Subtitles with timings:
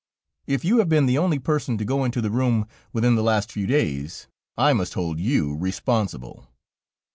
[0.47, 3.51] "If you have been the only person to go into the room within the last
[3.51, 4.25] few days,
[4.57, 6.47] I must hold you responsible."